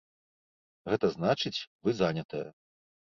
[0.93, 2.47] Гэта значыць, вы занятая.